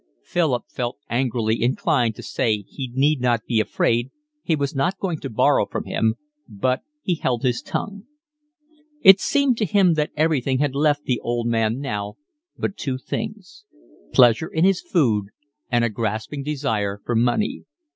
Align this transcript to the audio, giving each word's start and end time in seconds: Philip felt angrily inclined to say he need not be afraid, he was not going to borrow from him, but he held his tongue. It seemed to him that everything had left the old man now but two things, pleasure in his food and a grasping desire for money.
Philip 0.23 0.63
felt 0.67 0.97
angrily 1.11 1.61
inclined 1.61 2.15
to 2.15 2.23
say 2.23 2.63
he 2.67 2.89
need 2.91 3.21
not 3.21 3.45
be 3.45 3.59
afraid, 3.59 4.09
he 4.41 4.55
was 4.55 4.73
not 4.73 4.97
going 4.97 5.19
to 5.19 5.29
borrow 5.29 5.67
from 5.67 5.83
him, 5.83 6.15
but 6.49 6.81
he 7.03 7.13
held 7.13 7.43
his 7.43 7.61
tongue. 7.61 8.05
It 9.03 9.19
seemed 9.21 9.59
to 9.59 9.65
him 9.65 9.93
that 9.93 10.09
everything 10.17 10.57
had 10.57 10.73
left 10.73 11.03
the 11.03 11.19
old 11.19 11.45
man 11.45 11.77
now 11.79 12.15
but 12.57 12.77
two 12.77 12.97
things, 12.97 13.63
pleasure 14.11 14.47
in 14.47 14.63
his 14.63 14.81
food 14.81 15.25
and 15.69 15.85
a 15.85 15.89
grasping 15.89 16.41
desire 16.41 16.99
for 17.05 17.13
money. 17.13 17.65